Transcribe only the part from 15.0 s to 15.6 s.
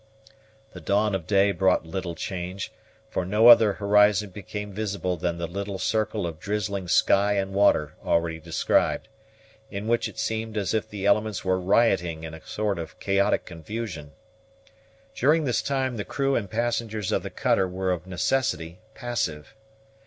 During